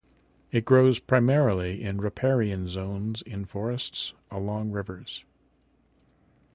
[0.51, 5.25] It grows primarily in riparian zones in forests along rivers.